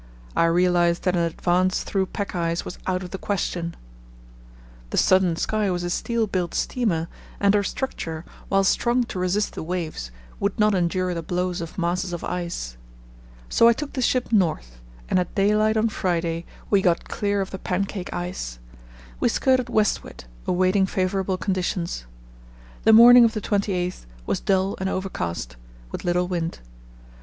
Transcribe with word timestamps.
I 0.35 0.45
realized 0.45 1.03
that 1.03 1.15
an 1.15 1.21
advance 1.21 1.83
through 1.83 2.07
pack 2.07 2.33
ice 2.33 2.65
was 2.65 2.79
out 2.87 3.03
of 3.03 3.11
the 3.11 3.19
question. 3.19 3.75
The 4.89 4.97
Southern 4.97 5.35
Sky 5.35 5.69
was 5.69 5.83
a 5.83 5.91
steel 5.91 6.25
built 6.25 6.55
steamer, 6.55 7.07
and 7.39 7.53
her 7.53 7.61
structure, 7.61 8.25
while 8.49 8.63
strong 8.63 9.03
to 9.03 9.19
resist 9.19 9.53
the 9.53 9.61
waves, 9.61 10.09
would 10.39 10.57
not 10.59 10.73
endure 10.73 11.13
the 11.13 11.21
blows 11.21 11.61
of 11.61 11.77
masses 11.77 12.13
of 12.13 12.23
ice. 12.23 12.77
So 13.47 13.67
I 13.67 13.73
took 13.73 13.93
the 13.93 14.01
ship 14.01 14.31
north, 14.31 14.79
and 15.07 15.19
at 15.19 15.35
daylight 15.35 15.77
on 15.77 15.87
Friday 15.87 16.45
we 16.71 16.81
got 16.81 17.07
clear 17.07 17.39
of 17.39 17.51
the 17.51 17.59
pancake 17.59 18.11
ice. 18.11 18.57
We 19.19 19.29
skirted 19.29 19.69
westward, 19.69 20.23
awaiting 20.47 20.87
favourable 20.87 21.37
conditions. 21.37 22.07
The 22.85 22.91
morning 22.93 23.23
of 23.23 23.33
the 23.35 23.39
28th 23.41 24.07
was 24.25 24.39
dull 24.39 24.75
and 24.79 24.89
overcast, 24.89 25.57
with 25.91 26.03
little 26.03 26.27
wind. 26.27 26.57